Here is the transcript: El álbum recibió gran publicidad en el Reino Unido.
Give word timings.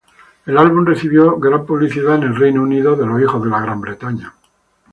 El 0.47 0.57
álbum 0.57 0.83
recibió 0.83 1.37
gran 1.37 1.63
publicidad 1.63 2.15
en 2.15 2.23
el 2.23 2.35
Reino 2.35 2.63
Unido. 2.63 2.97